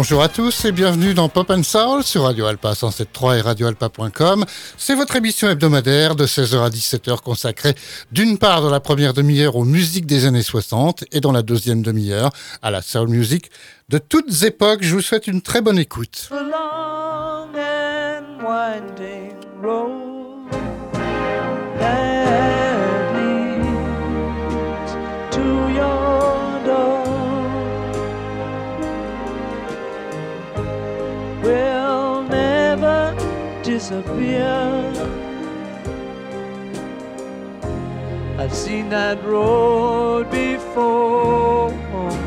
Bonjour 0.00 0.22
à 0.22 0.30
tous 0.30 0.64
et 0.64 0.72
bienvenue 0.72 1.12
dans 1.12 1.28
Pop 1.28 1.50
and 1.50 1.62
Soul 1.62 2.02
sur 2.02 2.22
Radio 2.22 2.46
Alpa 2.46 2.72
107.3 2.72 3.36
et 3.36 3.40
radioalpa.com. 3.42 4.46
C'est 4.78 4.94
votre 4.94 5.14
émission 5.16 5.50
hebdomadaire 5.50 6.16
de 6.16 6.24
16h 6.24 6.58
à 6.64 6.70
17h 6.70 7.20
consacrée 7.20 7.74
d'une 8.10 8.38
part 8.38 8.62
dans 8.62 8.70
la 8.70 8.80
première 8.80 9.12
demi-heure 9.12 9.56
aux 9.56 9.66
musiques 9.66 10.06
des 10.06 10.24
années 10.24 10.42
60 10.42 11.04
et 11.12 11.20
dans 11.20 11.32
la 11.32 11.42
deuxième 11.42 11.82
demi-heure 11.82 12.30
à 12.62 12.70
la 12.70 12.80
soul 12.80 13.08
music 13.08 13.50
de 13.90 13.98
toutes 13.98 14.42
époques. 14.42 14.80
Je 14.80 14.94
vous 14.94 15.02
souhaite 15.02 15.26
une 15.26 15.42
très 15.42 15.60
bonne 15.60 15.78
écoute. 15.78 16.30
Disappear. 33.80 34.92
I've 38.38 38.54
seen 38.54 38.90
that 38.90 39.24
road 39.24 40.30
before. 40.30 42.19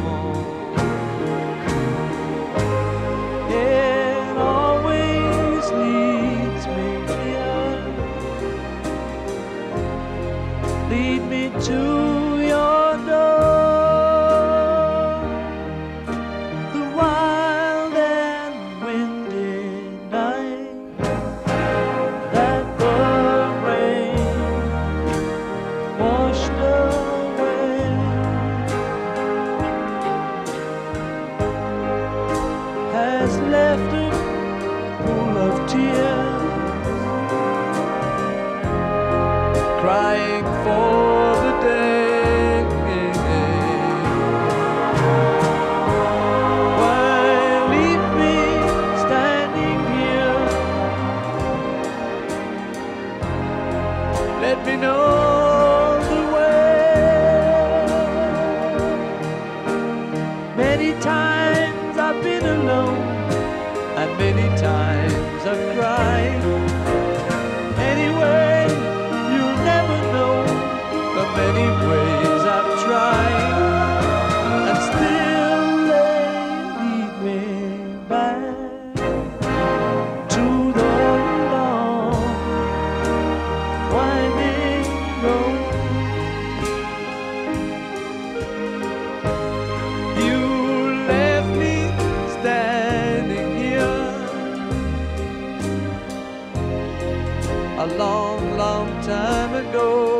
a 97.84 97.97
long, 97.97 98.58
long 98.58 98.88
time 99.03 99.53
ago. 99.56 100.13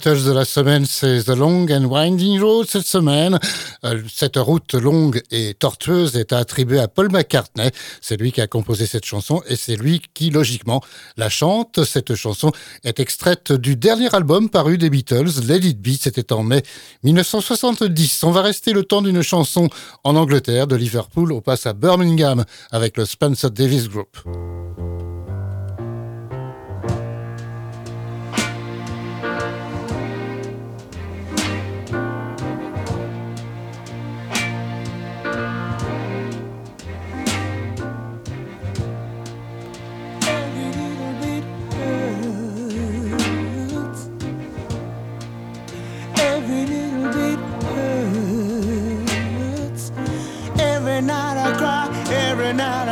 Beatles 0.00 0.24
de 0.24 0.32
la 0.32 0.46
semaine, 0.46 0.86
c'est 0.86 1.24
The 1.24 1.36
Long 1.36 1.66
and 1.70 1.84
Winding 1.84 2.40
Road 2.40 2.66
cette 2.66 2.86
semaine. 2.86 3.38
Euh, 3.84 4.02
cette 4.10 4.38
route 4.38 4.72
longue 4.72 5.20
et 5.30 5.52
tortueuse 5.52 6.16
est 6.16 6.32
attribuée 6.32 6.80
à 6.80 6.88
Paul 6.88 7.12
McCartney. 7.12 7.70
C'est 8.00 8.18
lui 8.18 8.32
qui 8.32 8.40
a 8.40 8.46
composé 8.46 8.86
cette 8.86 9.04
chanson 9.04 9.42
et 9.46 9.56
c'est 9.56 9.76
lui 9.76 10.00
qui, 10.14 10.30
logiquement, 10.30 10.80
la 11.18 11.28
chante. 11.28 11.84
Cette 11.84 12.14
chanson 12.14 12.50
est 12.82 12.98
extraite 12.98 13.52
du 13.52 13.76
dernier 13.76 14.08
album 14.14 14.48
paru 14.48 14.78
des 14.78 14.88
Beatles, 14.88 15.42
Let 15.46 15.68
It 15.68 15.82
Be. 15.82 15.90
C'était 16.00 16.32
en 16.32 16.44
mai 16.44 16.62
1970. 17.02 18.24
On 18.24 18.30
va 18.30 18.40
rester 18.40 18.72
le 18.72 18.84
temps 18.84 19.02
d'une 19.02 19.20
chanson 19.20 19.68
en 20.02 20.16
Angleterre, 20.16 20.66
de 20.66 20.76
Liverpool. 20.76 21.30
On 21.30 21.42
passe 21.42 21.66
à 21.66 21.74
Birmingham 21.74 22.46
avec 22.70 22.96
le 22.96 23.04
Spencer 23.04 23.50
Davis 23.50 23.90
Group. 23.90 24.16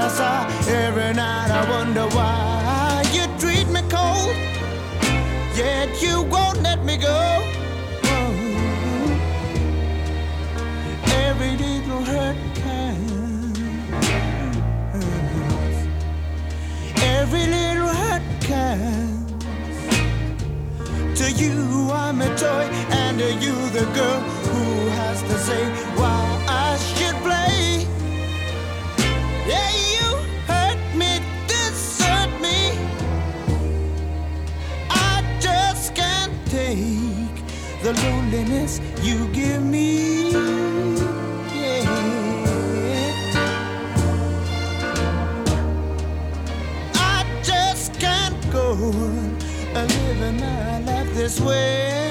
sir. 0.09 0.47
Every 0.69 1.13
night 1.15 1.51
I 1.51 1.69
wonder 1.71 2.07
why 2.17 3.05
you 3.13 3.27
treat 3.39 3.69
me 3.69 3.81
cold, 3.89 4.35
yet 5.57 5.89
you 6.03 6.23
won't 6.23 6.63
let 6.63 6.85
me 6.85 6.97
go. 6.97 7.43
Every 11.27 11.57
little 11.57 12.03
hurt 12.05 12.37
counts. 12.55 13.61
Every 17.03 17.47
little 17.47 17.89
hurt 17.89 18.23
counts. 18.41 19.35
To 21.19 21.31
you 21.33 21.91
I'm 21.93 22.21
a 22.23 22.29
toy, 22.37 22.65
and 22.91 23.19
to 23.19 23.33
you 23.35 23.55
the 23.71 23.87
girl 23.95 24.21
who 24.21 24.89
has 24.89 25.23
to 25.23 25.39
say 25.39 25.65
why. 25.97 26.28
Things 37.95 38.81
you 39.03 39.27
give 39.33 39.63
me. 39.63 40.31
Yeah. 41.55 42.11
I 46.95 47.25
just 47.43 47.95
can't 48.01 48.53
go 48.53 48.73
on 49.75 49.89
living 49.89 50.41
my 50.41 50.81
life 50.81 51.15
this 51.15 51.41
way. 51.41 52.08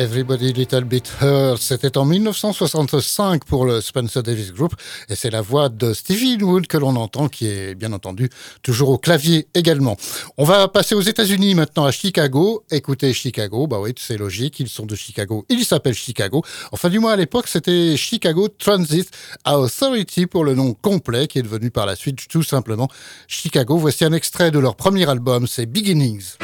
Everybody 0.00 0.54
Little 0.54 0.84
Bit 0.84 1.12
Hurt, 1.20 1.60
c'était 1.60 1.98
en 1.98 2.06
1965 2.06 3.44
pour 3.44 3.66
le 3.66 3.82
Spencer 3.82 4.22
Davis 4.22 4.50
Group 4.50 4.74
et 5.10 5.14
c'est 5.14 5.28
la 5.28 5.42
voix 5.42 5.68
de 5.68 5.92
Stevie 5.92 6.42
Wood 6.42 6.66
que 6.66 6.78
l'on 6.78 6.96
entend 6.96 7.28
qui 7.28 7.46
est 7.46 7.74
bien 7.74 7.92
entendu 7.92 8.30
toujours 8.62 8.88
au 8.88 8.96
clavier 8.96 9.46
également. 9.52 9.98
On 10.38 10.44
va 10.44 10.68
passer 10.68 10.94
aux 10.94 11.02
États-Unis 11.02 11.54
maintenant 11.54 11.84
à 11.84 11.90
Chicago. 11.92 12.64
Écoutez 12.70 13.12
Chicago, 13.12 13.66
bah 13.66 13.76
oui, 13.78 13.92
c'est 13.98 14.16
logique, 14.16 14.58
ils 14.58 14.70
sont 14.70 14.86
de 14.86 14.94
Chicago. 14.94 15.44
Ils 15.50 15.66
s'appellent 15.66 15.92
Chicago. 15.92 16.42
Enfin 16.72 16.88
du 16.88 16.98
moins 16.98 17.12
à 17.12 17.16
l'époque, 17.16 17.46
c'était 17.46 17.94
Chicago 17.98 18.48
Transit 18.48 19.10
Authority 19.44 20.24
pour 20.24 20.44
le 20.44 20.54
nom 20.54 20.72
complet 20.72 21.26
qui 21.26 21.40
est 21.40 21.42
devenu 21.42 21.70
par 21.70 21.84
la 21.84 21.94
suite 21.94 22.26
tout 22.26 22.42
simplement 22.42 22.88
Chicago. 23.28 23.76
Voici 23.76 24.06
un 24.06 24.14
extrait 24.14 24.50
de 24.50 24.60
leur 24.60 24.76
premier 24.76 25.06
album, 25.10 25.46
c'est 25.46 25.66
Beginnings. 25.66 26.38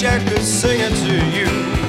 Wish 0.00 0.08
I 0.08 0.18
could 0.24 0.42
sing 0.42 0.80
it 0.80 0.94
to 0.94 1.36
you. 1.36 1.79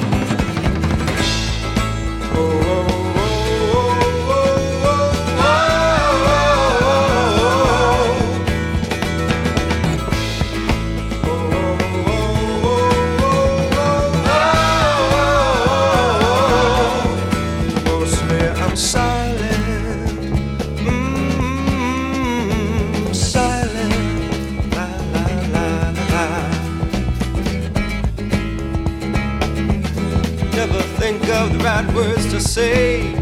Of 31.82 31.88
the 31.88 31.94
right 31.94 31.96
words 31.96 32.32
to 32.32 32.40
say. 32.40 33.21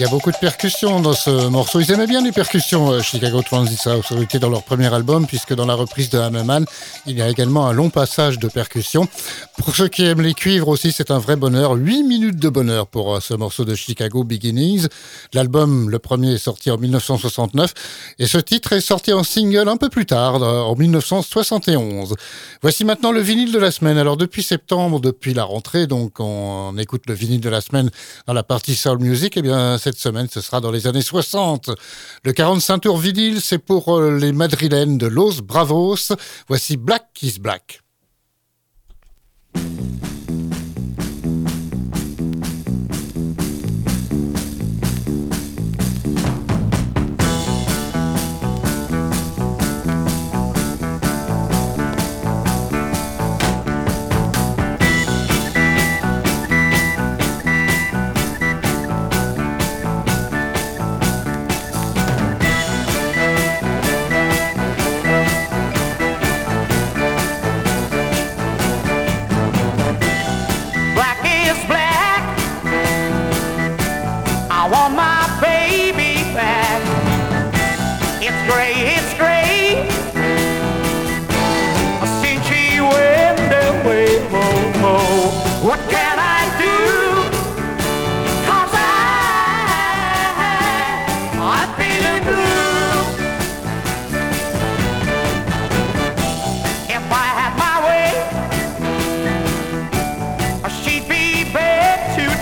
Il 0.00 0.04
y 0.04 0.06
a 0.06 0.08
beaucoup 0.08 0.32
de 0.32 0.36
percussions 0.38 1.00
dans 1.00 1.12
ce 1.12 1.48
morceau. 1.48 1.78
Ils 1.78 1.92
aimaient 1.92 2.06
bien 2.06 2.22
les 2.22 2.32
percussions, 2.32 2.90
euh, 2.90 3.02
Chicago 3.02 3.42
Transit 3.42 3.86
House, 3.86 4.10
été 4.22 4.38
dans 4.38 4.48
leur 4.48 4.62
premier 4.62 4.90
album, 4.94 5.26
puisque 5.26 5.54
dans 5.54 5.66
la 5.66 5.74
reprise 5.74 6.08
de 6.08 6.18
Hammerman, 6.18 6.64
il 7.04 7.18
y 7.18 7.20
a 7.20 7.28
également 7.28 7.66
un 7.66 7.74
long 7.74 7.90
passage 7.90 8.38
de 8.38 8.48
percussions. 8.48 9.06
Pour 9.58 9.76
ceux 9.76 9.88
qui 9.88 10.06
aiment 10.06 10.22
les 10.22 10.32
cuivres 10.32 10.68
aussi, 10.68 10.90
c'est 10.90 11.10
un 11.10 11.18
vrai 11.18 11.36
bonheur. 11.36 11.72
8 11.72 12.04
minutes 12.04 12.38
de 12.38 12.48
bonheur 12.48 12.86
pour 12.86 13.14
euh, 13.14 13.20
ce 13.20 13.34
morceau 13.34 13.66
de 13.66 13.74
Chicago 13.74 14.24
Beginnings. 14.24 14.86
L'album, 15.34 15.90
le 15.90 15.98
premier, 15.98 16.32
est 16.32 16.38
sorti 16.38 16.70
en 16.70 16.78
1969, 16.78 17.74
et 18.18 18.26
ce 18.26 18.38
titre 18.38 18.72
est 18.72 18.80
sorti 18.80 19.12
en 19.12 19.22
single 19.22 19.68
un 19.68 19.76
peu 19.76 19.90
plus 19.90 20.06
tard, 20.06 20.42
euh, 20.42 20.62
en 20.62 20.76
1971. 20.76 22.14
Voici 22.62 22.86
maintenant 22.86 23.12
le 23.12 23.20
vinyle 23.20 23.52
de 23.52 23.58
la 23.58 23.70
semaine. 23.70 23.98
Alors 23.98 24.16
depuis 24.16 24.42
septembre, 24.42 24.98
depuis 24.98 25.34
la 25.34 25.44
rentrée, 25.44 25.86
donc 25.86 26.20
on, 26.20 26.74
écoute 26.78 27.02
le 27.06 27.12
vinyle 27.12 27.42
de 27.42 27.50
la 27.50 27.60
semaine 27.60 27.90
dans 28.26 28.32
la 28.32 28.42
partie 28.42 28.76
Soul 28.76 29.00
Music, 29.00 29.36
et 29.36 29.42
bien 29.42 29.76
cette 29.90 29.98
semaine, 29.98 30.28
ce 30.30 30.40
sera 30.40 30.60
dans 30.60 30.70
les 30.70 30.86
années 30.86 31.02
60. 31.02 31.70
Le 32.22 32.32
45 32.32 32.78
tours 32.78 32.98
vinyle, 32.98 33.40
c'est 33.40 33.58
pour 33.58 33.98
euh, 33.98 34.16
les 34.16 34.30
madrilènes 34.30 34.98
de 34.98 35.08
Los 35.08 35.42
Bravos. 35.42 36.14
Voici 36.46 36.76
Black 36.76 37.08
is 37.22 37.40
Black. 37.40 37.82
Black 39.54 40.09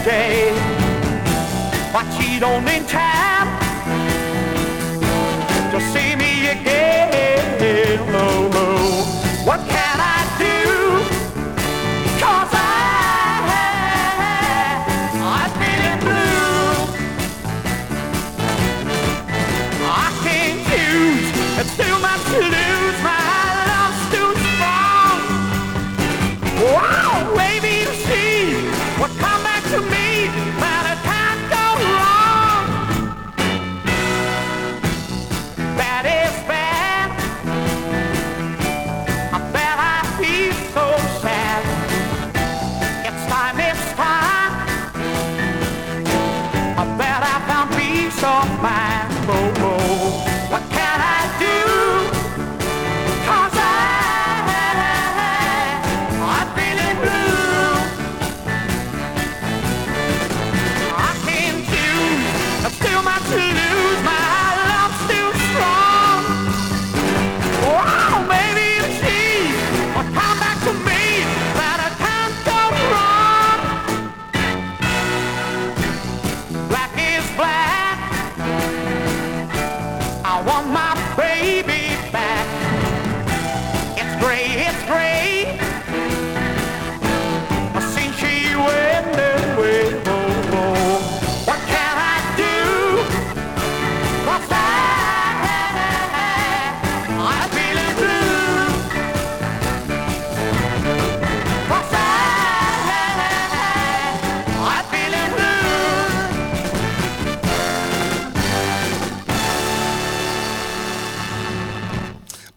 day. 0.08 0.48
I 1.98 2.00
cheat 2.16 2.42
on 2.42 2.66
in 2.66 2.84
time 2.86 3.48
to 5.72 5.78
see 5.92 6.17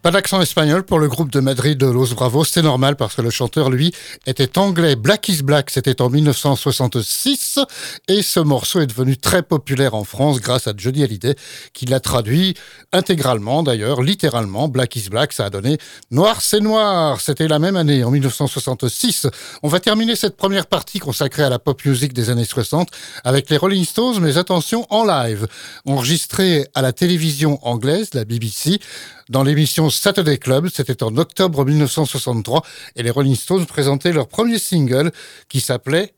Pas 0.02 0.10
d'accent 0.10 0.40
espagnol 0.40 0.82
pour 0.82 0.98
le 0.98 1.06
groupe 1.06 1.30
de 1.30 1.38
Madrid 1.38 1.78
de 1.78 1.86
Los 1.86 2.12
Bravos, 2.16 2.44
c'est 2.44 2.62
normal 2.62 2.96
parce 2.96 3.14
que 3.14 3.22
le 3.22 3.30
chanteur, 3.30 3.70
lui, 3.70 3.94
était 4.26 4.58
anglais. 4.58 4.96
Black 4.96 5.28
is 5.28 5.44
Black, 5.44 5.70
c'était 5.70 6.02
en 6.02 6.10
1966 6.10 7.60
et 8.08 8.20
ce 8.22 8.40
morceau 8.40 8.80
est 8.80 8.88
devenu 8.88 9.16
très 9.16 9.44
populaire 9.44 9.94
en 9.94 10.02
France 10.02 10.40
grâce 10.40 10.66
à 10.66 10.72
Johnny 10.76 11.04
Hallyday 11.04 11.36
qui 11.72 11.86
l'a 11.86 12.00
traduit 12.00 12.54
intégralement 12.92 13.62
d'ailleurs, 13.62 14.02
littéralement. 14.02 14.66
Black 14.66 14.96
is 14.96 15.08
Black, 15.08 15.32
ça 15.32 15.44
a 15.44 15.50
donné 15.50 15.78
Noir 16.10 16.40
c'est 16.40 16.58
Noir. 16.58 17.20
C'était 17.20 17.46
la 17.46 17.60
même 17.60 17.76
année, 17.76 18.02
en 18.02 18.10
1966. 18.10 19.28
On 19.62 19.68
va 19.68 19.78
terminer 19.78 20.16
cette 20.16 20.36
première 20.36 20.66
partie 20.66 20.98
consacrée 20.98 21.44
à 21.44 21.48
la 21.48 21.60
pop 21.60 21.80
music 21.84 22.12
des 22.12 22.28
années 22.28 22.44
60 22.44 22.88
avec 23.22 23.48
les 23.50 23.56
Rolling 23.56 23.84
Stones, 23.84 24.18
mais 24.20 24.36
attention, 24.36 24.84
en 24.90 25.04
live. 25.04 25.46
Enregistré 25.86 26.66
à 26.74 26.82
la 26.82 26.92
télévision 26.92 27.60
anglaise, 27.62 28.14
la 28.14 28.24
BBC, 28.24 28.80
dans 29.28 29.42
l'émission 29.42 29.90
Saturday 29.90 30.38
Club. 30.38 30.68
C'était 30.72 31.02
en 31.02 31.16
octobre 31.16 31.64
1963 31.64 32.62
et 32.96 33.02
les 33.02 33.10
Rolling 33.10 33.36
Stones 33.36 33.66
présentaient 33.66 34.12
leur 34.12 34.28
premier 34.28 34.58
single 34.58 35.10
qui 35.48 35.60
s'appelait 35.60 36.14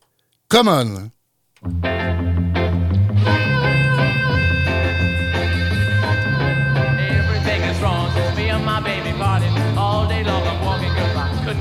Come 0.49 0.67
On. 0.67 1.09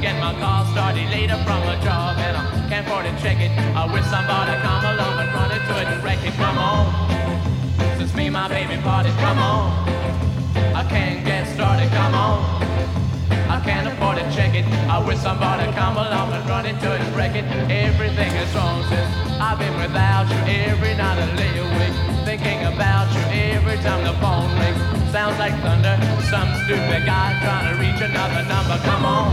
Get 0.04 0.20
my 0.20 0.35
car 0.38 0.66
started 0.72 1.09
later 1.09 1.37
from 1.44 1.62
a 1.62 1.80
job 1.83 2.18
and 2.18 2.37
I 2.37 2.68
can't 2.68 2.87
afford 2.87 3.07
to 3.07 3.22
check 3.22 3.40
it. 3.40 3.50
I 3.74 3.90
wish 3.90 4.04
somebody 4.04 4.52
come 4.61 4.85
along 4.85 5.18
and 5.18 5.33
run 5.33 5.50
into 5.50 5.80
it 5.80 5.87
and 5.87 6.04
wreck 6.04 6.18
it. 6.22 6.35
Come 6.35 6.59
on. 6.59 7.96
Since 7.96 8.14
me 8.14 8.28
my 8.28 8.46
baby 8.48 8.76
party, 8.83 9.09
come 9.12 9.38
on. 9.38 9.93
Can't 10.88 11.24
get 11.24 11.46
started, 11.54 11.90
come 11.90 12.14
on. 12.14 12.38
I 13.48 13.60
can't 13.64 13.86
afford 13.86 14.18
to 14.18 14.24
check 14.34 14.54
it. 14.54 14.64
I 14.88 14.98
wish 14.98 15.18
somebody 15.18 15.70
come 15.72 15.96
along 15.96 16.32
and 16.32 16.48
run 16.48 16.66
into 16.66 16.92
it 16.94 17.00
and 17.00 17.16
wreck 17.16 17.34
it. 17.34 17.44
Everything 17.70 18.32
is 18.32 18.54
wrong 18.54 18.82
since 18.88 19.10
I've 19.40 19.58
been 19.58 19.76
without 19.76 20.28
you. 20.28 20.40
Every 20.70 20.94
night 20.94 21.18
I 21.18 21.26
lay 21.36 21.58
awake 21.58 21.96
thinking 22.24 22.64
about 22.66 23.12
you. 23.14 23.22
Every 23.54 23.76
time 23.78 24.02
the 24.04 24.14
phone 24.20 24.50
rings, 24.58 25.12
sounds 25.12 25.38
like 25.38 25.54
thunder. 25.62 25.96
Some 26.30 26.48
stupid 26.64 27.06
guy 27.06 27.38
trying 27.44 27.66
to 27.70 27.80
reach 27.80 28.00
another 28.00 28.42
number. 28.48 28.76
Come 28.84 29.04
on. 29.04 29.28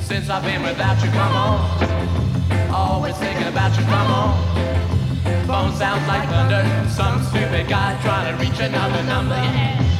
Since 0.00 0.28
I've 0.28 0.44
been 0.44 0.62
without 0.62 1.02
you, 1.02 1.10
come 1.10 1.34
on. 1.34 1.58
Always 2.72 3.16
thinking 3.16 3.48
about 3.48 3.76
you, 3.76 3.84
come 3.84 4.10
on. 4.10 4.30
Phone 5.46 5.72
sounds 5.76 6.06
like 6.06 6.28
thunder. 6.28 6.62
Some 6.88 7.22
stupid 7.24 7.68
guy 7.68 7.98
trying 8.02 8.30
to 8.30 8.42
reach 8.42 8.60
another 8.60 9.02
number. 9.04 9.34
Yeah. 9.34 9.91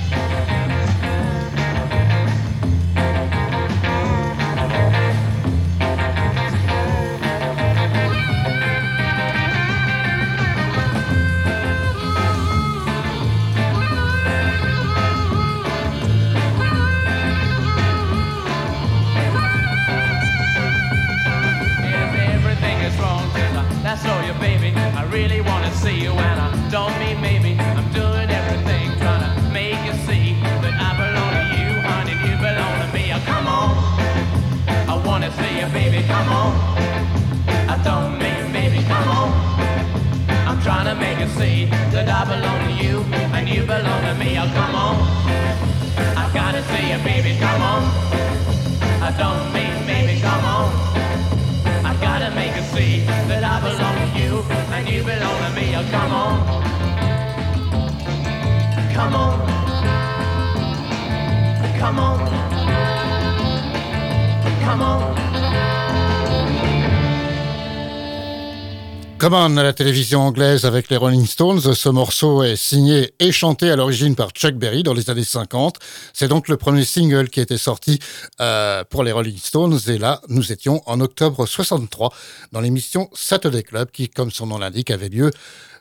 À 69.32 69.48
la 69.48 69.72
télévision 69.72 70.20
anglaise 70.20 70.66
avec 70.66 70.90
les 70.90 70.98
Rolling 70.98 71.24
Stones. 71.24 71.74
Ce 71.74 71.88
morceau 71.88 72.42
est 72.42 72.54
signé 72.54 73.14
et 73.18 73.32
chanté 73.32 73.70
à 73.70 73.76
l'origine 73.76 74.14
par 74.14 74.28
Chuck 74.32 74.56
Berry 74.56 74.82
dans 74.82 74.92
les 74.92 75.08
années 75.08 75.24
50. 75.24 75.78
C'est 76.12 76.28
donc 76.28 76.48
le 76.48 76.58
premier 76.58 76.84
single 76.84 77.30
qui 77.30 77.40
était 77.40 77.56
sorti 77.56 77.98
euh, 78.42 78.84
pour 78.84 79.02
les 79.04 79.10
Rolling 79.10 79.38
Stones. 79.38 79.78
Et 79.86 79.96
là, 79.96 80.20
nous 80.28 80.52
étions 80.52 80.82
en 80.84 81.00
octobre 81.00 81.46
63 81.46 82.12
dans 82.52 82.60
l'émission 82.60 83.08
Saturday 83.14 83.62
Club 83.62 83.90
qui, 83.90 84.10
comme 84.10 84.30
son 84.30 84.48
nom 84.48 84.58
l'indique, 84.58 84.90
avait 84.90 85.08
lieu 85.08 85.30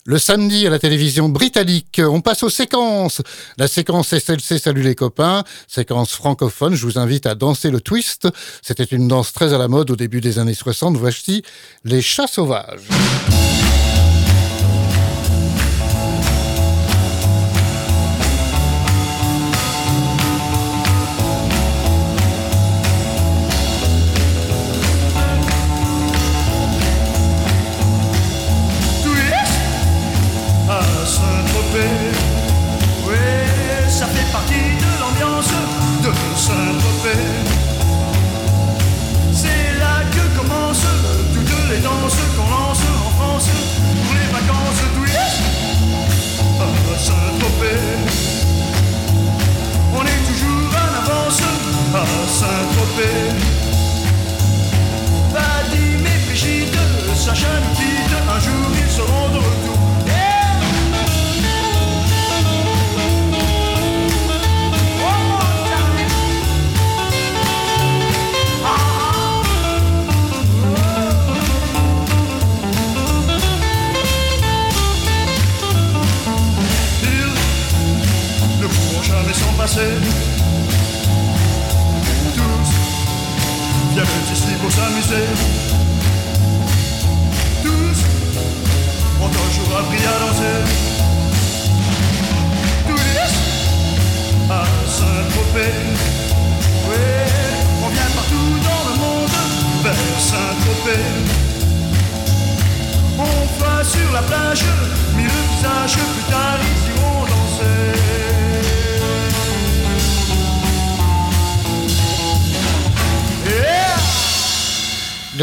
le 0.06 0.18
samedi 0.18 0.66
à 0.68 0.70
la 0.70 0.80
télévision 0.80 1.30
britannique. 1.30 2.02
On 2.04 2.22
passe 2.22 2.44
aux 2.44 2.50
séquences. 2.50 3.22
La 3.58 3.68
séquence 3.68 4.18
SLC 4.18 4.60
Salut 4.60 4.82
les 4.82 4.96
copains, 4.96 5.44
séquence 5.68 6.12
francophone. 6.14 6.76
Je 6.76 6.86
vous 6.86 6.98
invite 6.98 7.26
à 7.26 7.36
danser 7.36 7.72
le 7.72 7.82
twist. 7.82 8.28
C'était 8.62 8.84
une 8.84 9.08
danse 9.08 9.34
très 9.34 9.54
à 9.54 9.58
la 9.58 9.68
mode 9.68 9.92
au 9.92 9.96
début 9.96 10.22
des 10.22 10.40
années 10.40 10.54
60. 10.54 10.98
Voici 10.98 11.44
les 11.84 12.02
chats 12.02 12.28
sauvages. 12.28 12.88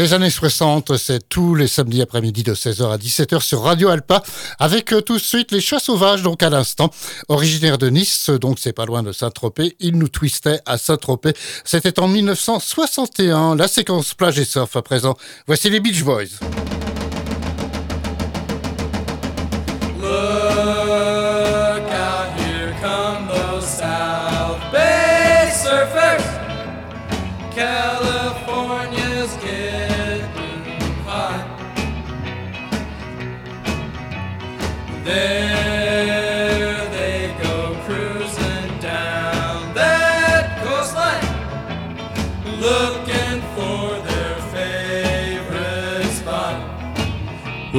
Les 0.09 0.15
années 0.15 0.31
60, 0.31 0.97
c'est 0.97 1.29
tous 1.29 1.53
les 1.53 1.67
samedis 1.67 2.01
après-midi 2.01 2.41
de 2.41 2.55
16h 2.55 2.91
à 2.91 2.97
17h 2.97 3.41
sur 3.41 3.61
Radio 3.61 3.89
Alpa, 3.89 4.23
avec 4.57 4.91
euh, 4.91 5.01
tout 5.01 5.17
de 5.17 5.21
suite 5.21 5.51
les 5.51 5.61
chats 5.61 5.77
sauvages, 5.77 6.23
donc 6.23 6.41
à 6.41 6.49
l'instant. 6.49 6.89
Originaire 7.27 7.77
de 7.77 7.91
Nice, 7.91 8.31
donc 8.31 8.57
c'est 8.57 8.73
pas 8.73 8.87
loin 8.87 9.03
de 9.03 9.11
Saint-Tropez, 9.11 9.75
il 9.79 9.99
nous 9.99 10.07
twistait 10.07 10.61
à 10.65 10.79
Saint-Tropez. 10.79 11.33
C'était 11.63 11.99
en 11.99 12.07
1961, 12.07 13.55
la 13.55 13.67
séquence 13.67 14.15
plage 14.15 14.39
et 14.39 14.45
surf 14.45 14.75
à 14.75 14.81
présent. 14.81 15.15
Voici 15.45 15.69
les 15.69 15.79
Beach 15.79 16.01
Boys. 16.03 16.78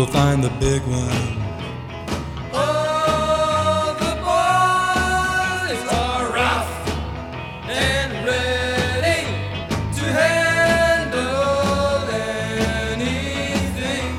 We'll 0.01 0.09
find 0.09 0.43
the 0.43 0.49
big 0.59 0.81
one. 0.85 1.43
All 2.55 3.93
the 3.97 4.15
boys 4.25 5.83
are 5.93 6.33
rough 6.33 6.73
and 7.69 8.11
ready 8.25 9.27
to 9.99 10.05
handle 10.21 11.21
anything. 12.95 14.13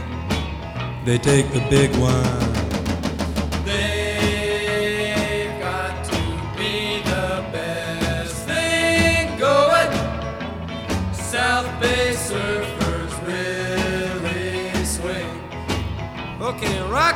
They 1.04 1.18
take 1.18 1.52
the 1.52 1.62
big 1.72 1.96
one. 1.96 2.41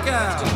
Yeah. 0.05 0.54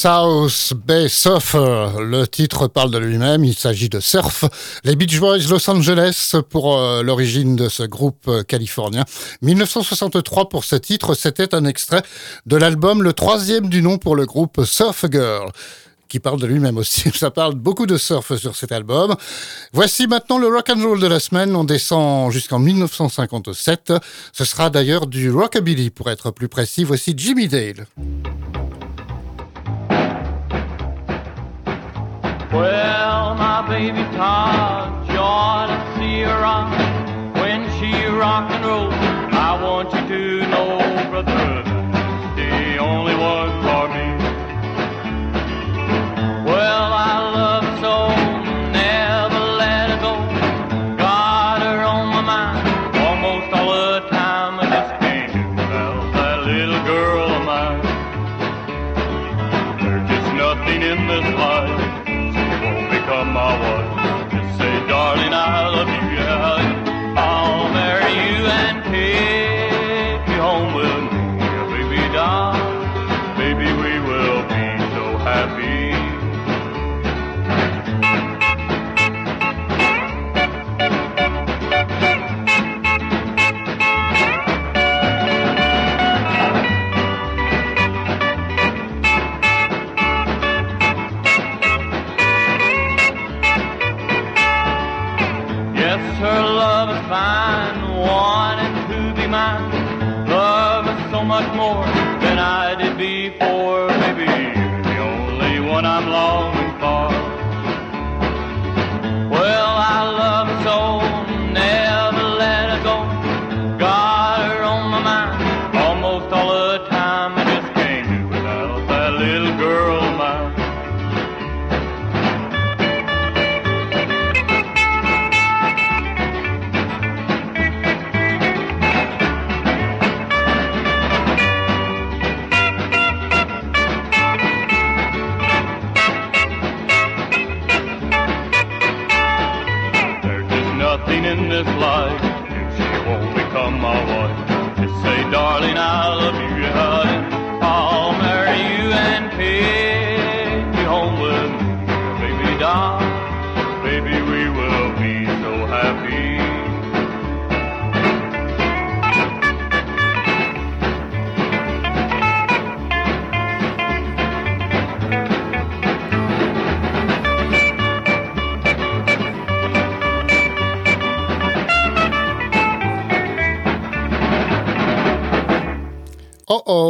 South 0.00 0.74
Bay 0.86 1.08
Surfer. 1.08 1.88
Le 1.98 2.24
titre 2.28 2.68
parle 2.68 2.92
de 2.92 2.98
lui-même, 2.98 3.42
il 3.42 3.56
s'agit 3.56 3.88
de 3.88 3.98
surf. 3.98 4.44
Les 4.84 4.94
Beach 4.94 5.18
Boys 5.18 5.38
Los 5.50 5.68
Angeles 5.68 6.36
pour 6.48 6.78
euh, 6.78 7.02
l'origine 7.02 7.56
de 7.56 7.68
ce 7.68 7.82
groupe 7.82 8.28
euh, 8.28 8.44
californien. 8.44 9.04
1963 9.42 10.50
pour 10.50 10.62
ce 10.62 10.76
titre, 10.76 11.14
c'était 11.14 11.52
un 11.52 11.64
extrait 11.64 12.02
de 12.46 12.56
l'album 12.56 13.02
le 13.02 13.12
troisième 13.12 13.68
du 13.68 13.82
nom 13.82 13.98
pour 13.98 14.14
le 14.14 14.24
groupe 14.24 14.64
Surf 14.64 15.04
Girl 15.10 15.50
qui 16.08 16.20
parle 16.20 16.38
de 16.40 16.46
lui-même 16.46 16.76
aussi. 16.76 17.10
Ça 17.14 17.32
parle 17.32 17.56
beaucoup 17.56 17.86
de 17.86 17.96
surf 17.96 18.36
sur 18.36 18.54
cet 18.54 18.70
album. 18.70 19.16
Voici 19.72 20.06
maintenant 20.06 20.38
le 20.38 20.46
rock 20.46 20.70
and 20.70 20.80
roll 20.80 21.00
de 21.00 21.08
la 21.08 21.18
semaine. 21.18 21.56
On 21.56 21.64
descend 21.64 22.30
jusqu'en 22.30 22.60
1957. 22.60 23.94
Ce 24.32 24.44
sera 24.44 24.70
d'ailleurs 24.70 25.08
du 25.08 25.32
rockabilly 25.32 25.90
pour 25.90 26.08
être 26.08 26.30
plus 26.30 26.48
précis. 26.48 26.84
Voici 26.84 27.14
Jimmy 27.16 27.48
Dale. 27.48 27.84
Well, 32.52 33.34
my 33.34 33.60
baby 33.68 34.00
you 34.00 35.18
ought 35.18 35.66
to 35.68 36.00
see 36.00 36.22
her 36.22 36.40
rock 36.40 36.72
when 37.34 37.68
she 37.78 37.92
rock 38.06 38.50
and 38.50 38.64
roll. 38.64 38.90
I 38.90 39.62
want 39.62 39.92
you 39.92 40.00
to 40.08 40.48
know, 40.48 40.78
brother, 41.10 41.62
the 42.36 42.78
only 42.78 43.14
one 43.14 43.50
for 43.62 43.88
me. 43.92 44.06
Well, 46.50 46.92
I 46.94 47.30
love 47.34 47.57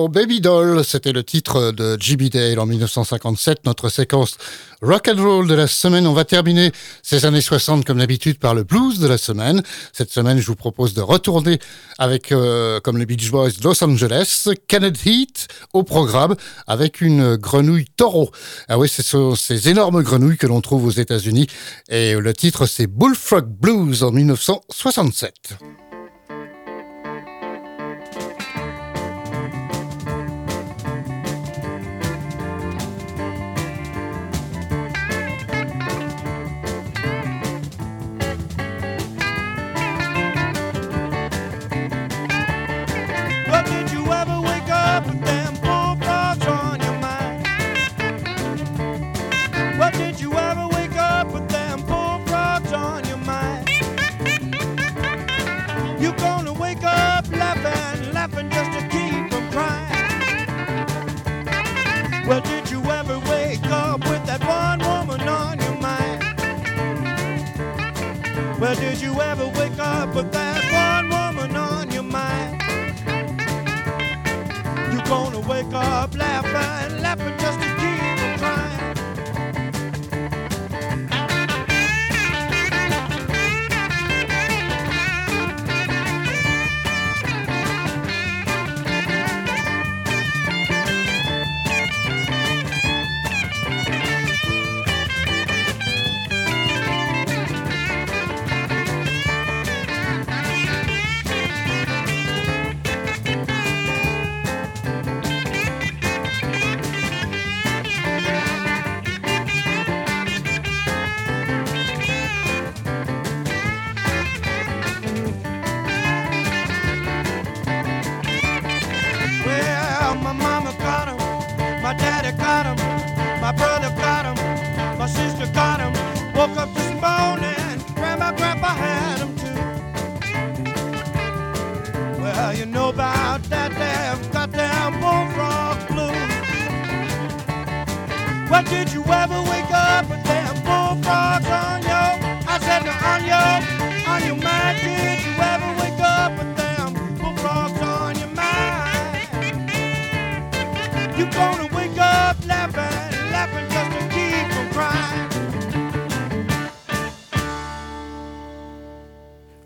Baby 0.08 0.40
Doll, 0.40 0.84
c'était 0.84 1.12
le 1.12 1.22
titre 1.22 1.72
de 1.72 1.96
J.B. 2.00 2.30
Dale 2.30 2.58
en 2.58 2.66
1957, 2.66 3.66
notre 3.66 3.88
séquence 3.88 4.36
rock 4.80 5.08
and 5.08 5.22
roll 5.22 5.46
de 5.46 5.54
la 5.54 5.66
semaine. 5.66 6.06
On 6.06 6.14
va 6.14 6.24
terminer 6.24 6.72
ces 7.02 7.26
années 7.26 7.40
60 7.40 7.84
comme 7.84 7.98
d'habitude 7.98 8.38
par 8.38 8.54
le 8.54 8.64
blues 8.64 8.98
de 8.98 9.06
la 9.06 9.18
semaine. 9.18 9.62
Cette 9.92 10.10
semaine, 10.10 10.38
je 10.38 10.46
vous 10.46 10.56
propose 10.56 10.94
de 10.94 11.02
retourner 11.02 11.58
avec, 11.98 12.32
euh, 12.32 12.80
comme 12.80 12.96
les 12.96 13.06
Beach 13.06 13.30
Boys 13.30 13.50
Los 13.62 13.84
Angeles, 13.84 14.48
Kenneth 14.66 15.04
Heat 15.04 15.48
au 15.72 15.82
programme 15.82 16.34
avec 16.66 17.00
une 17.00 17.36
grenouille 17.36 17.86
taureau. 17.96 18.30
Ah 18.68 18.78
oui, 18.78 18.88
ce 18.88 19.02
sont 19.02 19.34
ces 19.34 19.68
énormes 19.68 20.02
grenouilles 20.02 20.38
que 20.38 20.46
l'on 20.46 20.60
trouve 20.60 20.86
aux 20.86 20.90
États-Unis 20.90 21.46
et 21.88 22.14
le 22.14 22.34
titre 22.34 22.66
c'est 22.66 22.86
Bullfrog 22.86 23.46
Blues 23.46 24.02
en 24.02 24.12
1967. 24.12 25.58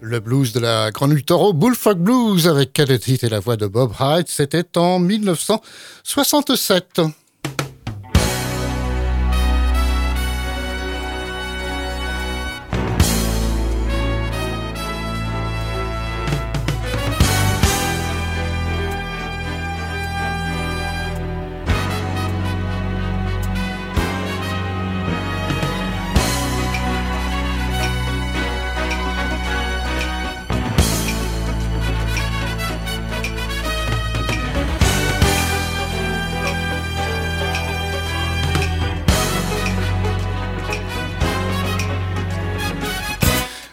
Le 0.01 0.20
blues 0.20 0.53
de 0.53 0.61
la 0.61 0.90
Grenouille 0.90 1.24
Taureau, 1.24 1.55
Bullfrog 1.55 1.97
Blues 1.97 2.47
avec 2.47 2.78
Heat 2.78 3.24
et 3.24 3.30
la 3.30 3.40
voix 3.40 3.57
de 3.57 3.66
Bob 3.66 3.95
Hyde, 3.99 4.26
c'était 4.28 4.76
en 4.76 4.99
1967. 4.99 7.01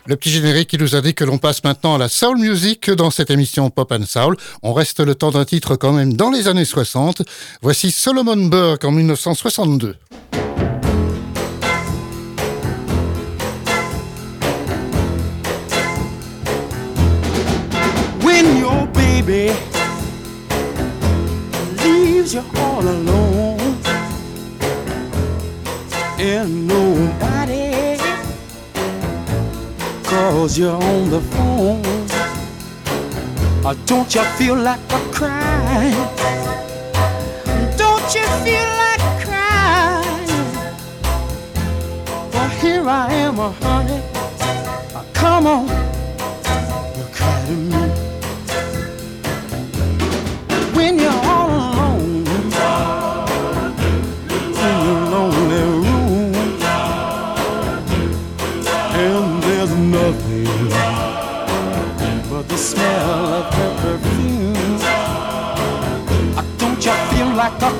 Le 0.09 0.15
petit 0.15 0.31
générique 0.31 0.71
qui 0.71 0.79
nous 0.79 0.95
indique 0.95 1.17
que 1.17 1.23
l'on 1.23 1.37
passe 1.37 1.63
maintenant 1.63 1.93
à 1.93 1.99
la 1.99 2.09
soul 2.09 2.39
music 2.39 2.89
dans 2.89 3.11
cette 3.11 3.29
émission 3.29 3.69
Pop 3.69 3.91
and 3.91 4.07
Soul. 4.07 4.37
On 4.63 4.73
reste 4.73 5.01
le 5.01 5.13
temps 5.13 5.29
d'un 5.29 5.45
titre 5.45 5.75
quand 5.75 5.91
même 5.91 6.13
dans 6.13 6.31
les 6.31 6.47
années 6.47 6.65
60. 6.65 7.21
Voici 7.61 7.91
Solomon 7.91 8.47
Burke 8.47 8.85
en 8.85 8.91
1962. 8.91 9.97
when 18.23 18.57
your 18.57 18.87
baby 18.93 19.51
leaves 21.83 22.33
you 22.33 22.41
all 22.55 22.81
alone 22.81 23.29
calls 30.39 30.57
you're 30.57 30.71
on 30.71 31.09
the 31.09 31.19
phone. 31.19 31.81
Don't 33.85 34.15
you 34.15 34.23
feel 34.37 34.55
like 34.55 34.79
a 34.89 34.99
crying 35.11 36.07
don't 37.81 38.09
you 38.15 38.25
feel 38.45 38.67
like 38.81 39.03
crying 39.25 40.49
well 42.33 42.49
here 42.61 42.87
i 42.87 43.13
am 43.27 43.35
honey. 43.63 44.01
Come 45.13 45.45
on. 45.47 45.67
You 46.97 47.05
cry 47.17 47.37
to 47.47 47.55
me. 47.71 47.83
When 50.75 50.99
you're 50.99 51.38
好 67.57 67.78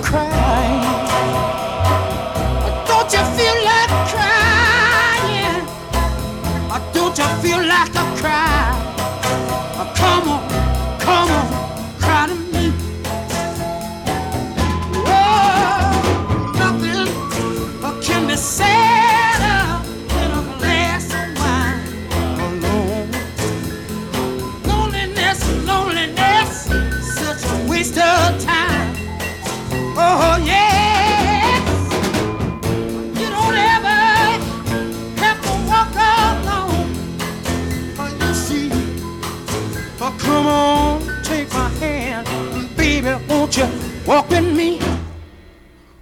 won't 43.50 43.58
you 43.58 44.06
walk 44.06 44.30
with 44.30 44.56
me? 44.56 44.78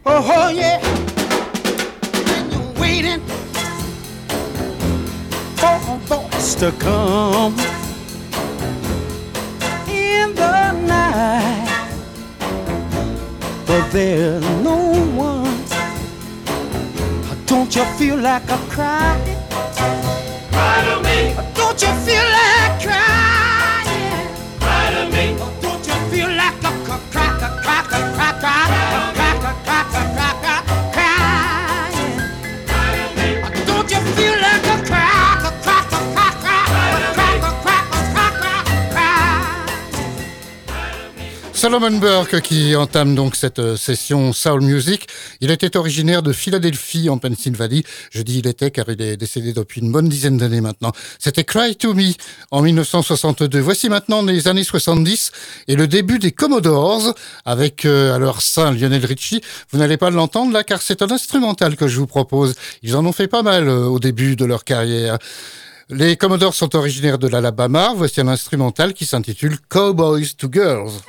Oh, 0.05 0.21
oh 0.35 0.49
yeah. 0.49 0.79
And 2.35 2.51
you're 2.51 2.81
waiting 2.81 3.21
for 5.55 5.75
a 5.87 5.97
voice 6.07 6.55
to 6.55 6.71
come 6.73 7.53
in 9.87 10.35
the 10.35 10.71
night, 10.87 11.89
but 13.65 13.91
there's 13.91 14.43
no 14.61 14.93
one. 15.15 15.63
Don't 17.45 17.73
you 17.73 17.85
feel 17.97 18.17
like 18.17 18.49
a 18.49 18.57
cry? 18.69 19.17
Cry 20.51 20.83
to 20.83 21.01
me. 21.01 21.33
Don't 21.53 21.81
you 21.81 21.93
feel 22.05 22.23
like 22.23 22.56
Solomon 41.67 41.97
Burke 41.97 42.39
qui 42.39 42.77
entame 42.77 43.13
donc 43.13 43.35
cette 43.35 43.59
euh, 43.59 43.75
session 43.75 44.31
Soul 44.31 44.61
Music. 44.61 45.05
Il 45.41 45.51
était 45.51 45.75
originaire 45.75 46.23
de 46.23 46.31
Philadelphie 46.31 47.09
en 47.09 47.17
Pennsylvanie. 47.17 47.83
Je 48.09 48.21
dis 48.21 48.39
il 48.39 48.47
était 48.47 48.71
car 48.71 48.85
il 48.87 49.01
est 49.01 49.17
décédé 49.17 49.51
depuis 49.51 49.81
une 49.81 49.91
bonne 49.91 50.07
dizaine 50.07 50.37
d'années 50.37 50.61
maintenant. 50.61 50.93
C'était 51.19 51.43
Cry 51.43 51.75
to 51.75 51.93
Me 51.93 52.13
en 52.51 52.61
1962. 52.61 53.59
Voici 53.59 53.89
maintenant 53.89 54.21
les 54.21 54.47
années 54.47 54.63
70 54.63 55.33
et 55.67 55.75
le 55.75 55.87
début 55.87 56.19
des 56.19 56.31
Commodores 56.31 57.13
avec 57.43 57.83
euh, 57.83 58.15
à 58.15 58.17
leur 58.17 58.41
sein 58.41 58.71
Lionel 58.71 59.05
Richie. 59.05 59.41
Vous 59.69 59.79
n'allez 59.79 59.97
pas 59.97 60.09
l'entendre 60.09 60.53
là 60.53 60.63
car 60.63 60.81
c'est 60.81 61.01
un 61.01 61.11
instrumental 61.11 61.75
que 61.75 61.89
je 61.89 61.99
vous 61.99 62.07
propose. 62.07 62.55
Ils 62.81 62.95
en 62.95 63.05
ont 63.05 63.11
fait 63.11 63.27
pas 63.27 63.43
mal 63.43 63.67
euh, 63.67 63.87
au 63.87 63.99
début 63.99 64.37
de 64.37 64.45
leur 64.45 64.63
carrière. 64.63 65.17
Les 65.89 66.15
Commodores 66.15 66.55
sont 66.55 66.77
originaires 66.77 67.19
de 67.19 67.27
l'Alabama. 67.27 67.91
Voici 67.93 68.21
un 68.21 68.29
instrumental 68.29 68.93
qui 68.93 69.05
s'intitule 69.05 69.57
Cowboys 69.67 70.33
to 70.37 70.47
Girls. 70.49 71.01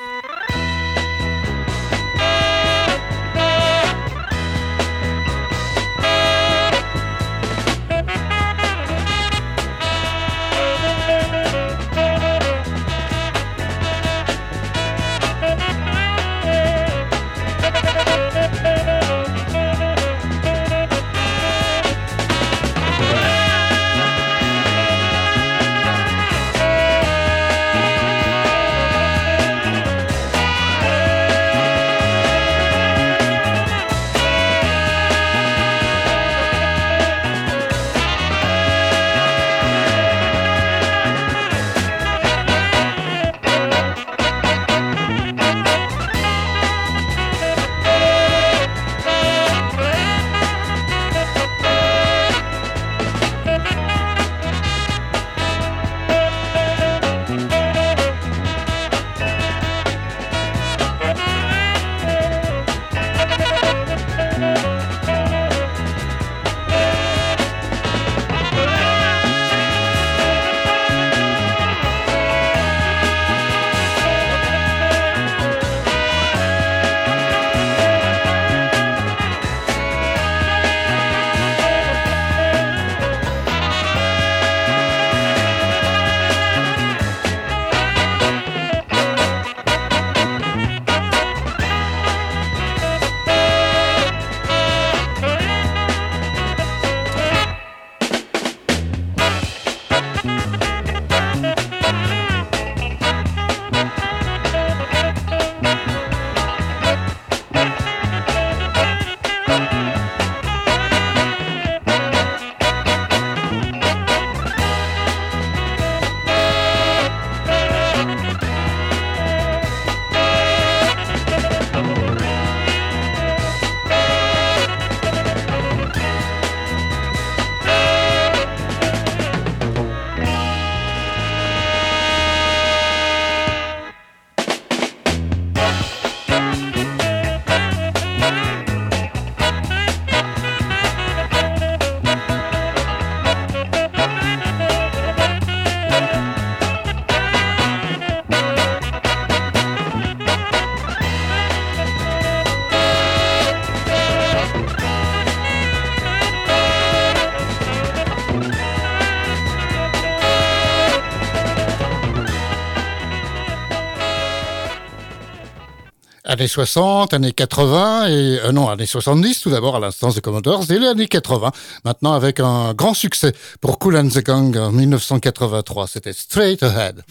Années 166.38 166.46
60, 166.46 167.14
années 167.14 167.32
80 167.32 168.06
et 168.06 168.10
euh, 168.44 168.52
non, 168.52 168.68
années 168.68 168.86
70 168.86 169.40
tout 169.40 169.50
d'abord 169.50 169.74
à 169.74 169.80
l'instance 169.80 170.14
de 170.14 170.20
Commodores 170.20 170.70
et 170.70 170.78
les 170.78 170.86
années 170.86 171.08
80. 171.08 171.50
Maintenant 171.84 172.12
avec 172.12 172.38
un 172.38 172.74
grand 172.74 172.94
succès 172.94 173.32
pour 173.60 173.80
Cool 173.80 173.96
and 173.96 174.10
the 174.10 174.24
Gang 174.24 174.56
en 174.56 174.70
1983, 174.70 175.88
c'était 175.88 176.12
Straight 176.12 176.62
Ahead. 176.62 177.02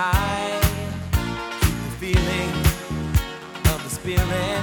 High. 0.00 0.60
Keep 1.60 1.74
the 1.86 1.94
feeling 1.98 2.50
of 3.74 3.82
the 3.82 3.90
spirit 3.90 4.62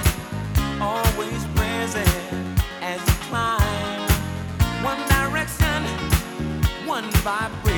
always 0.80 1.44
present 1.54 2.08
as 2.82 3.02
you 3.06 3.16
climb. 3.28 4.00
One 4.82 5.02
direction, 5.10 5.84
one 6.88 7.12
vibration. 7.20 7.75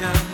Yeah. 0.00 0.29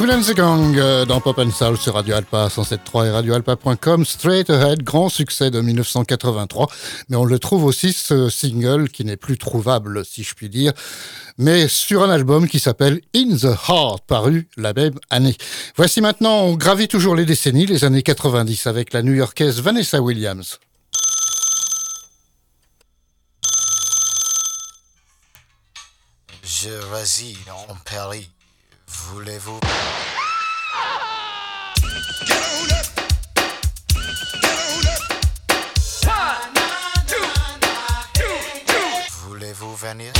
Cool 0.00 0.12
and 0.12 0.22
the 0.22 0.34
Gang 0.34 0.78
euh, 0.78 1.04
dans 1.04 1.20
Pop 1.20 1.38
and 1.38 1.50
Soul 1.50 1.76
sur 1.76 1.92
Radio 1.92 2.14
Alpa 2.14 2.48
107.3 2.48 3.06
et 3.06 3.10
radioalpa.com. 3.10 4.06
Straight 4.06 4.48
Ahead, 4.48 4.82
grand 4.82 5.10
succès 5.10 5.50
de 5.50 5.60
1983. 5.60 6.68
Mais 7.10 7.16
on 7.16 7.26
le 7.26 7.38
trouve 7.38 7.64
aussi 7.64 7.92
ce 7.92 8.30
single 8.30 8.88
qui 8.88 9.04
n'est 9.04 9.18
plus 9.18 9.36
trouvable, 9.36 10.02
si 10.06 10.22
je 10.22 10.34
puis 10.34 10.48
dire, 10.48 10.72
mais 11.36 11.68
sur 11.68 12.02
un 12.02 12.08
album 12.08 12.48
qui 12.48 12.60
s'appelle 12.60 13.02
In 13.14 13.36
the 13.36 13.54
Heart, 13.68 14.06
paru 14.06 14.48
la 14.56 14.72
même 14.72 14.98
année. 15.10 15.36
Voici 15.76 16.00
maintenant, 16.00 16.44
on 16.44 16.54
gravit 16.54 16.88
toujours 16.88 17.14
les 17.14 17.26
décennies, 17.26 17.66
les 17.66 17.84
années 17.84 18.02
90 18.02 18.68
avec 18.68 18.94
la 18.94 19.02
new-yorkaise 19.02 19.60
Vanessa 19.60 20.00
Williams. 20.00 20.60
Je 26.42 26.70
réside 26.90 27.36
en 27.68 27.74
Paris. 27.84 28.30
Voulez-vous? 28.92 29.60
Voulez-vous 39.22 39.76
venir 39.76 40.12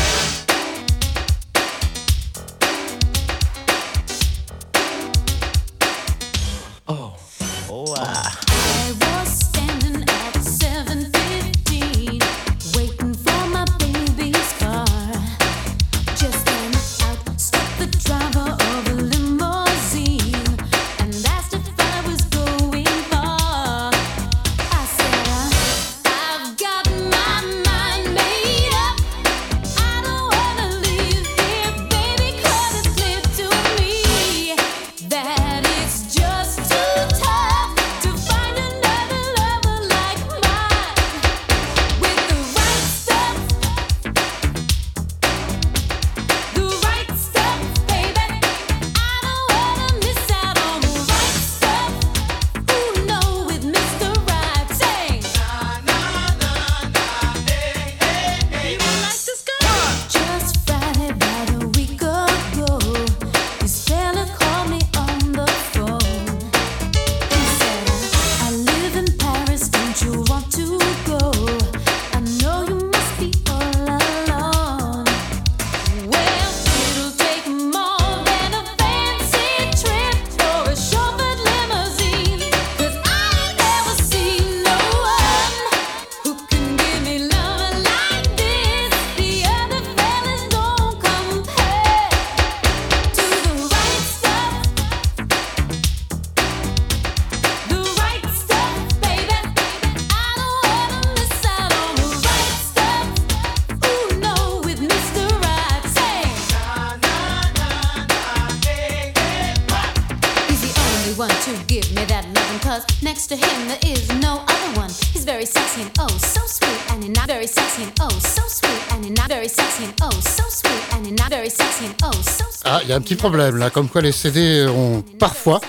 Cause 112.71 112.87
next 113.03 113.27
to 113.27 113.35
him 113.35 113.67
there 113.67 113.81
is 113.85 114.09
no 114.23 114.45
other 114.47 114.79
one. 114.79 114.91
He's 115.13 115.25
very 115.25 115.45
sexy 115.45 115.83
and 115.83 115.91
oh 115.99 116.07
so 116.07 116.41
sweet. 116.47 116.81
And 116.93 117.03
he's 117.03 117.13
not 117.17 117.27
very 117.27 117.49
sexy 117.49 117.83
and 117.83 117.93
oh 118.01 118.09
so 118.21 118.43
sweet. 118.47 118.93
And 118.93 119.05
he's 119.05 119.17
not 119.17 119.29
very 119.29 119.49
sexy 119.49 119.87
and 119.87 119.95
oh 120.01 120.11
so 120.21 120.45
sweet. 120.49 120.95
And 120.95 121.05
he's 121.05 121.19
not 121.19 121.31
very 121.31 121.51
sexy 121.51 121.87
and 121.87 121.97
oh 122.05 122.13
so 122.13 122.45
sweet. 122.45 122.63
Ah, 122.67 122.79
il 122.85 122.89
y 122.89 122.93
a 122.93 122.97
un 122.97 123.01
petit 123.01 123.17
problème 123.17 123.57
là, 123.57 123.71
comme 123.71 123.89
quoi 123.89 124.03
les 124.03 124.13
CD 124.13 124.69
ont 124.69 125.03
parfois 125.19 125.61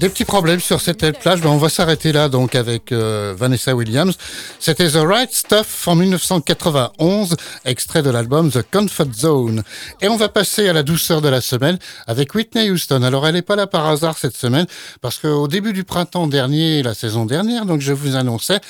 des 0.00 0.08
petits 0.08 0.24
problèmes 0.24 0.60
sur 0.60 0.80
cette 0.80 1.18
plage. 1.18 1.40
Ben, 1.40 1.50
on 1.50 1.56
va 1.56 1.68
s'arrêter 1.68 2.12
là 2.12 2.28
donc 2.28 2.54
avec 2.54 2.92
euh, 2.92 3.34
Vanessa 3.36 3.74
Williams. 3.74 4.16
C'était 4.60 4.88
The 4.88 5.00
Right 5.04 5.32
Stuff 5.32 5.88
en 5.88 5.96
1991, 5.96 7.36
extrait 7.64 8.02
de 8.02 8.10
l'album 8.10 8.50
The 8.50 8.62
Comfort 8.70 9.12
Zone. 9.12 9.62
Et 10.00 10.08
on 10.08 10.16
va 10.16 10.28
passer 10.28 10.68
à 10.68 10.72
la 10.72 10.82
douceur 10.82 11.20
de 11.20 11.28
la 11.28 11.40
semaine 11.40 11.78
avec 12.06 12.34
Whitney 12.34 12.70
Houston. 12.70 13.02
Alors 13.02 13.26
elle 13.26 13.34
n'est 13.34 13.42
pas 13.42 13.56
là 13.56 13.66
par 13.66 13.86
hasard 13.86 14.16
cette 14.18 14.36
semaine 14.36 14.66
parce 15.00 15.18
qu'au 15.18 15.48
début 15.48 15.72
du 15.72 15.84
printemps 15.84 16.28
dernier, 16.28 16.82
la 16.82 16.94
saison 16.94 17.24
dernière, 17.24 17.66
donc 17.66 17.80
je 17.80 17.92
vous 17.92 18.14
annonçais 18.14 18.60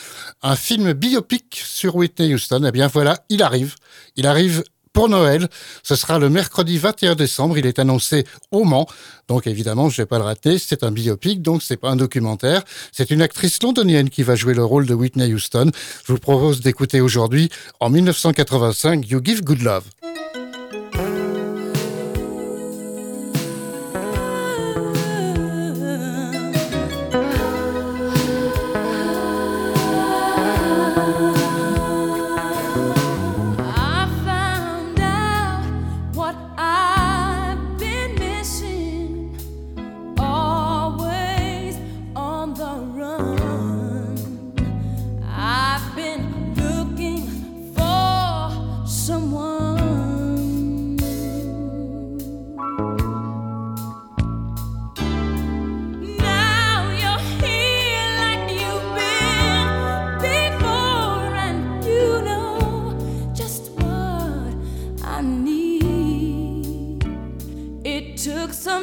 un 0.42 0.56
film 0.56 0.92
biopic 0.94 1.60
sur 1.62 1.96
Whitney 1.96 2.32
Houston. 2.32 2.62
Eh 2.66 2.72
bien 2.72 2.86
voilà, 2.86 3.18
il 3.28 3.42
arrive. 3.42 3.74
Il 4.16 4.26
arrive 4.26 4.64
pour 4.98 5.08
Noël. 5.08 5.46
Ce 5.84 5.94
sera 5.94 6.18
le 6.18 6.28
mercredi 6.28 6.76
21 6.76 7.14
décembre. 7.14 7.56
Il 7.56 7.66
est 7.66 7.78
annoncé 7.78 8.24
au 8.50 8.64
Mans. 8.64 8.88
Donc 9.28 9.46
évidemment, 9.46 9.88
je 9.90 10.02
vais 10.02 10.06
pas 10.06 10.18
le 10.18 10.24
rater. 10.24 10.58
C'est 10.58 10.82
un 10.82 10.90
biopic, 10.90 11.40
donc 11.40 11.62
c'est 11.62 11.76
pas 11.76 11.90
un 11.90 11.94
documentaire. 11.94 12.64
C'est 12.90 13.12
une 13.12 13.22
actrice 13.22 13.62
londonienne 13.62 14.10
qui 14.10 14.24
va 14.24 14.34
jouer 14.34 14.54
le 14.54 14.64
rôle 14.64 14.86
de 14.86 14.94
Whitney 14.94 15.32
Houston. 15.32 15.70
Je 16.04 16.12
vous 16.12 16.18
propose 16.18 16.62
d'écouter 16.62 17.00
aujourd'hui, 17.00 17.48
en 17.78 17.90
1985, 17.90 19.08
You 19.08 19.20
Give 19.22 19.44
Good 19.44 19.62
Love. 19.62 19.84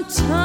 sometimes 0.04 0.45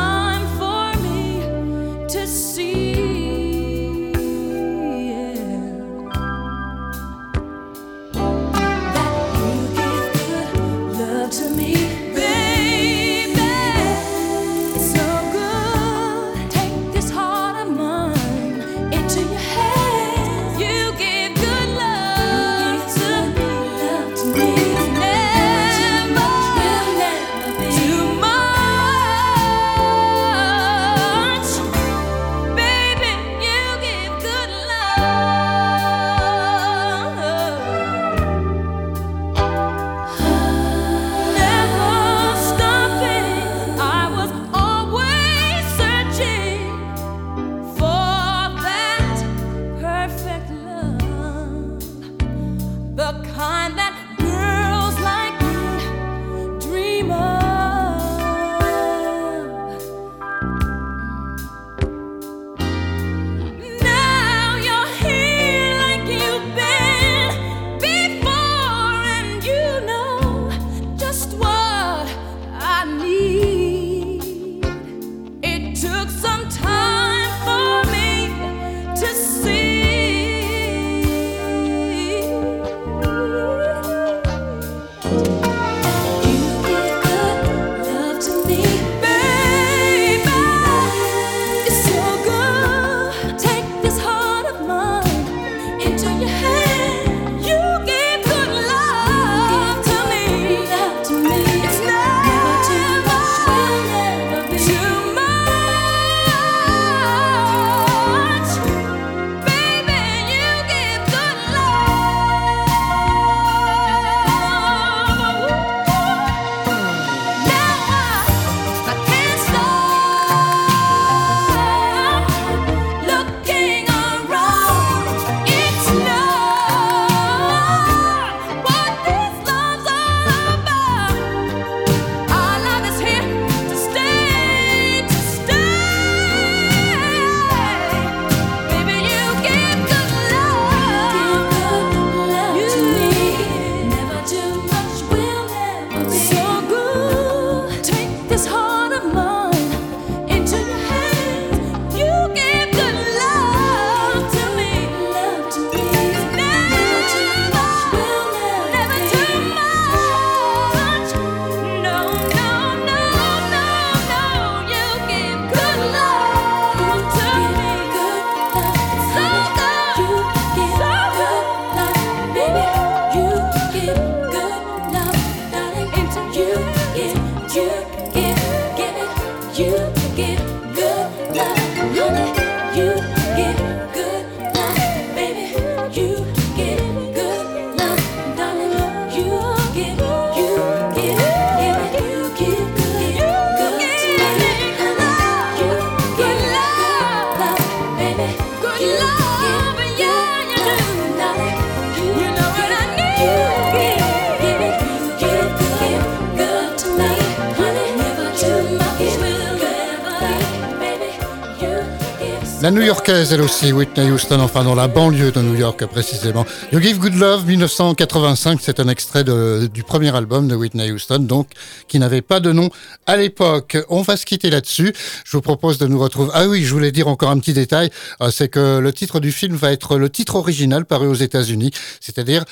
La 212.62 212.70
New-Yorkaise, 212.70 213.32
elle 213.32 213.40
aussi, 213.40 213.72
Whitney 213.72 214.10
Houston, 214.10 214.38
enfin 214.38 214.64
dans 214.64 214.74
la 214.74 214.86
banlieue 214.86 215.32
de 215.32 215.40
New 215.40 215.54
York 215.54 215.86
précisément. 215.86 216.44
You 216.72 216.80
Give 216.80 216.98
Good 216.98 217.14
Love, 217.14 217.46
1985, 217.46 218.58
c'est 218.60 218.80
un 218.80 218.88
extrait 218.88 219.24
du 219.24 219.82
premier 219.82 220.14
album 220.14 220.46
de 220.46 220.54
Whitney 220.54 220.92
Houston, 220.92 221.20
donc 221.20 221.48
qui 221.88 221.98
n'avait 221.98 222.20
pas 222.20 222.38
de 222.38 222.52
nom 222.52 222.68
à 223.06 223.16
l'époque. 223.16 223.78
On 223.88 224.02
va 224.02 224.18
se 224.18 224.26
quitter 224.26 224.50
là-dessus. 224.50 224.92
Je 225.24 225.38
vous 225.38 225.40
propose 225.40 225.78
de 225.78 225.86
nous 225.86 225.98
retrouver. 225.98 226.30
Ah 226.34 226.48
oui, 226.48 226.62
je 226.62 226.74
voulais 226.74 226.92
dire 226.92 227.08
encore 227.08 227.30
un 227.30 227.38
petit 227.38 227.54
détail, 227.54 227.88
euh, 228.20 228.30
c'est 228.30 228.48
que 228.48 228.78
le 228.78 228.92
titre 228.92 229.20
du 229.20 229.32
film 229.32 229.56
va 229.56 229.72
être 229.72 229.96
le 229.96 230.10
titre 230.10 230.36
original 230.36 230.84
paru 230.84 231.06
aux 231.06 231.14
États-Unis, 231.14 231.70
c'est-à-dire 231.98 232.44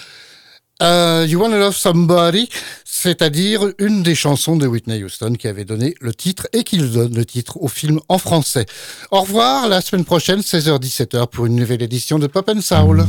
euh, 0.82 1.26
You 1.28 1.40
Wanna 1.40 1.58
Love 1.58 1.76
Somebody, 1.76 2.48
c'est-à-dire 2.84 3.62
une 3.78 4.02
des 4.02 4.14
chansons 4.14 4.56
de 4.56 4.66
Whitney 4.66 5.02
Houston 5.02 5.34
qui 5.38 5.48
avait 5.48 5.64
donné 5.64 5.94
le 6.00 6.14
titre 6.14 6.48
et 6.52 6.64
qui 6.64 6.78
donne 6.78 7.14
le 7.14 7.24
titre 7.24 7.60
au 7.60 7.68
film 7.68 8.00
en 8.08 8.18
français. 8.18 8.66
Au 9.10 9.22
revoir, 9.22 9.68
la 9.68 9.80
semaine 9.80 10.04
prochaine, 10.04 10.40
16h-17h 10.40 11.28
pour 11.28 11.46
une 11.46 11.56
nouvelle 11.56 11.82
édition 11.82 12.18
de 12.18 12.26
Pop 12.26 12.48
and 12.48 12.60
Soul. 12.60 13.04